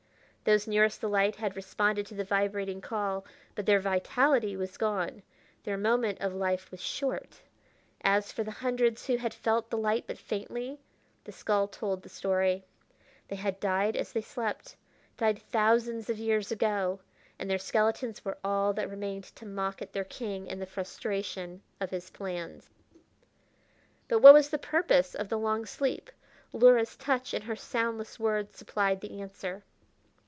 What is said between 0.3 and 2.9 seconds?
Those nearest the light had responded to the vibrating